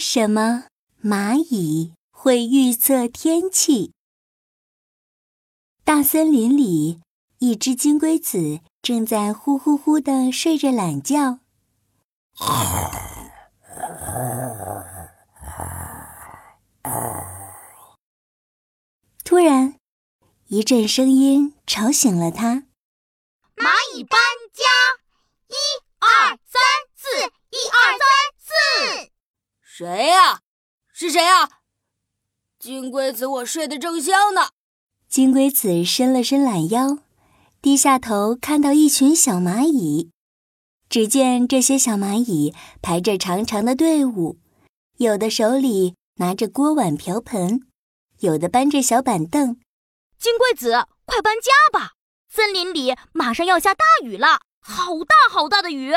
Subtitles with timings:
[0.00, 0.64] 什么
[1.04, 3.92] 蚂蚁会预测天气？
[5.84, 7.02] 大森林里，
[7.38, 11.40] 一只金龟子正在呼呼呼的睡着懒觉。
[19.22, 19.76] 突然，
[20.46, 22.64] 一阵声音吵醒了他
[23.54, 24.18] ：“蚂蚁搬
[24.54, 24.64] 家，
[25.48, 25.54] 一
[25.98, 26.62] 二三
[26.96, 28.19] 四，一二三。”
[29.80, 30.40] 谁呀？
[30.92, 31.48] 是谁呀？
[32.58, 34.50] 金龟子，我睡得正香呢。
[35.08, 36.98] 金龟子伸了伸懒腰，
[37.62, 40.10] 低下头看到一群小蚂蚁。
[40.90, 44.36] 只见这些小蚂蚁排着长长的队伍，
[44.98, 47.66] 有的手里拿着锅碗瓢盆，
[48.18, 49.56] 有的搬着小板凳。
[50.18, 50.72] 金龟子，
[51.06, 51.92] 快搬家吧！
[52.28, 55.94] 森林里马上要下大雨了，好大好大的雨！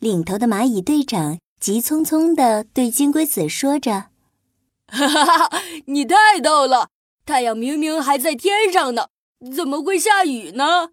[0.00, 4.06] 领头的蚂蚁队长急匆匆地对金龟子说着
[4.90, 6.88] ：“哈哈哈，你太逗了！”
[7.24, 9.10] 太阳明明还在天上呢，
[9.54, 10.88] 怎么会下雨呢？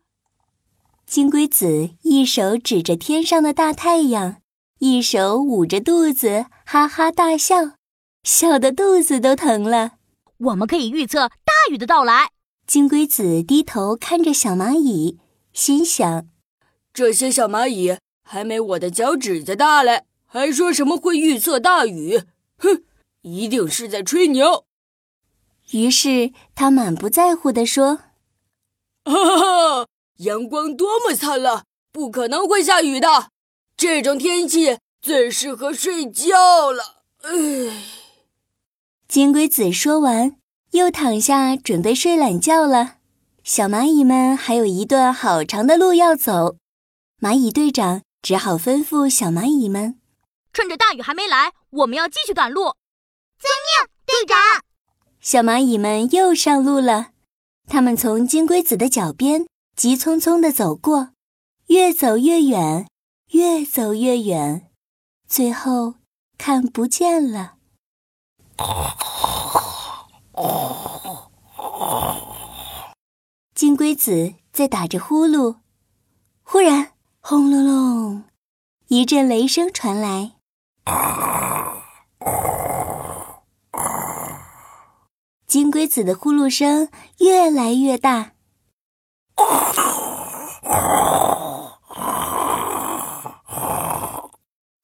[1.07, 4.35] 金龟子一手指着天上的大太阳，
[4.77, 7.71] 一手捂着肚子，哈哈大笑，
[8.21, 9.93] 笑得肚子都疼了。
[10.37, 12.29] 我们可以预测大雨的到来。
[12.67, 15.17] 金龟子低头看着小蚂蚁，
[15.51, 16.27] 心想：
[16.93, 22.21] 这些小蚂蚁还没我的脚趾甲大嘞，还说什么会预测大雨？
[22.59, 22.83] 哼，
[23.21, 24.65] 一定是在吹牛。
[25.71, 27.99] 于是他满不在乎地说
[29.05, 33.31] ：“哈哈，阳光多么灿烂，不可能会下雨的。
[33.75, 37.31] 这种天气最适合睡觉了。”唉。
[39.07, 40.35] 金龟子说完，
[40.71, 42.97] 又躺下准备睡懒觉了。
[43.43, 46.57] 小蚂蚁们还有一段好长的路要走，
[47.19, 49.97] 蚂蚁队长只好吩咐小蚂蚁们
[50.53, 52.73] ：“趁着大雨还没来，我们要继续赶路。”
[53.39, 54.37] 遵命，队长。
[55.21, 57.11] 小蚂蚁们又上路了，
[57.67, 61.09] 它们从金龟子的脚边急匆匆地走过，
[61.67, 62.87] 越走越远，
[63.31, 64.69] 越走越远，
[65.27, 65.95] 最后
[66.37, 67.55] 看不见了。
[73.53, 75.57] 金龟子在打着呼噜，
[76.43, 78.23] 忽然轰隆隆，
[78.87, 80.38] 一阵雷声传来。
[85.47, 88.33] 金龟子的呼噜声越来越大，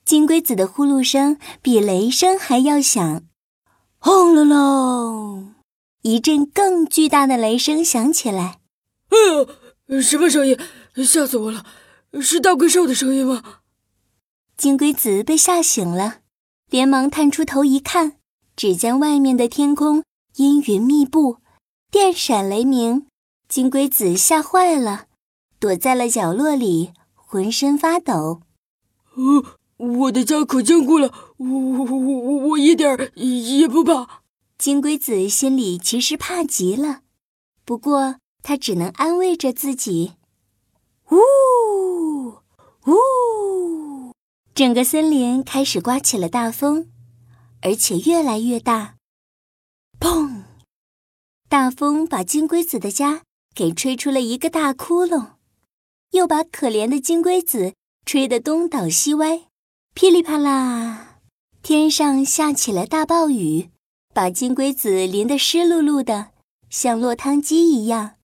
[0.04, 3.22] 金龟子的呼噜声比雷声还要响，
[4.00, 5.54] 轰隆隆！
[6.02, 8.60] 一阵更巨大的雷声响起来。
[9.10, 9.18] 哎
[9.96, 10.58] 呀，什么声音？
[10.96, 11.64] 吓死我了！
[12.22, 13.44] 是大怪兽的声音吗？
[14.58, 16.22] 金龟子被吓醒了，
[16.70, 18.14] 连忙探出头一看，
[18.56, 20.04] 只见外面的天空。
[20.38, 21.38] 阴云密布，
[21.92, 23.06] 电闪雷鸣，
[23.48, 25.06] 金龟子吓坏了，
[25.60, 28.42] 躲在了角落里，浑身发抖。
[29.16, 29.46] 呃，
[29.78, 34.24] 我的家可坚固了，我我我我我一点也不怕。
[34.58, 37.02] 金龟子心里其实怕极了，
[37.64, 40.14] 不过他只能安慰着自己。
[44.56, 46.88] 整个森林开始刮起了大风，
[47.62, 48.96] 而且越来越大。
[50.00, 50.44] 砰！
[51.50, 53.24] 大风把金龟子的家
[53.54, 55.32] 给吹出了一个大窟窿，
[56.12, 57.74] 又把可怜的金龟子
[58.06, 59.42] 吹得东倒西歪。
[59.94, 61.20] 噼里啪啦，
[61.62, 63.72] 天上下起了大暴雨，
[64.14, 66.32] 把金龟子淋得湿漉漉的，
[66.70, 68.16] 像落汤鸡一样。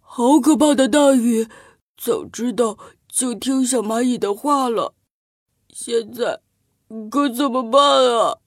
[0.00, 1.46] 好可怕的大雨！
[1.96, 4.96] 早知道就听小蚂蚁的话了。
[5.72, 6.40] 现在
[7.10, 7.80] 可怎么办
[8.18, 8.38] 啊？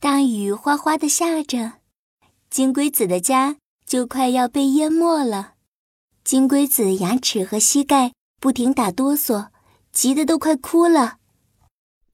[0.00, 1.74] 大雨哗哗的下着，
[2.50, 3.56] 金龟子的家
[3.86, 5.54] 就快要被淹没了。
[6.24, 9.50] 金龟子牙齿和膝盖不停打哆嗦，
[9.92, 11.18] 急得都快哭了。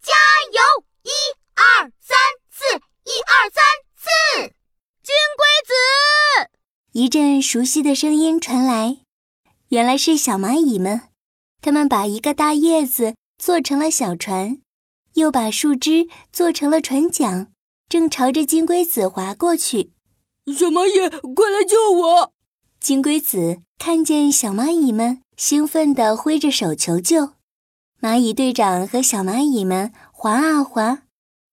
[0.02, 0.12] 加
[0.52, 0.84] 油！
[1.02, 1.10] 一
[1.54, 2.16] 二三
[2.50, 3.64] 四，一二三
[3.96, 4.54] 四！
[5.02, 6.50] 金龟子！
[6.92, 8.98] 一阵熟悉的声音传来，
[9.68, 11.08] 原来是小蚂蚁们。
[11.62, 14.60] 它们把一个大叶子做成了小船，
[15.14, 17.50] 又把树枝做成了船桨。
[17.88, 19.90] 正朝着金龟子划过去，
[20.46, 22.32] 小蚂蚁，快来救我！
[22.78, 27.32] 金龟子看见小蚂蚁们，兴奋地挥着手求救。
[28.00, 31.04] 蚂蚁队长和小蚂蚁们划啊划，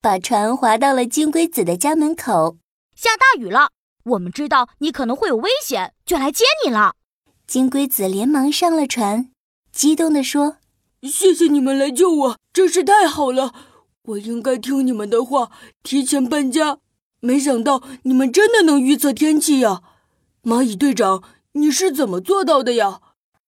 [0.01, 2.57] 把船划到了金龟子的家门口。
[2.95, 3.69] 下大雨了，
[4.03, 6.95] 我们知道你可能会有危险，就来接你了。
[7.47, 9.31] 金龟子连忙上了船，
[9.71, 10.57] 激动地说
[11.03, 13.53] ：“谢谢你们来救我，真是太好了！
[14.03, 15.51] 我应该听你们的话，
[15.83, 16.79] 提前搬家。
[17.19, 19.81] 没想到你们真的能预测天气呀！
[20.43, 21.23] 蚂蚁队长，
[21.53, 23.01] 你是怎么做到的呀？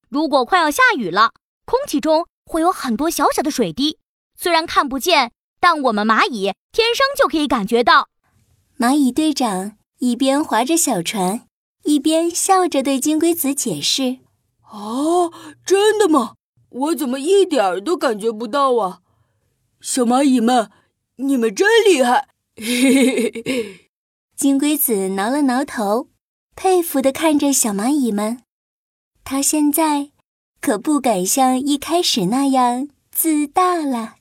[0.08, 1.32] 如果快要下雨了，
[1.64, 3.98] 空气中会有很多小小的水滴，
[4.36, 8.08] 虽然看不见，但我们蚂蚁天生就可以感觉到。
[8.78, 11.46] 蚂蚁队长一边划着小船，
[11.84, 14.18] 一边笑着对金龟子解释
[14.72, 15.32] ：“哦，
[15.64, 16.34] 真的吗？
[16.70, 19.00] 我怎么一点儿都感觉不到啊？
[19.80, 20.70] 小蚂蚁们，
[21.16, 23.90] 你们真厉害！”嘿嘿嘿，
[24.36, 26.08] 金龟子挠了挠头，
[26.54, 28.42] 佩服地看着小蚂蚁们。
[29.24, 30.10] 他现在
[30.60, 34.16] 可不敢像一开始那样自大了。